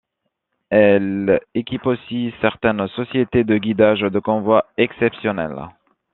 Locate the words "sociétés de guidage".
2.87-3.99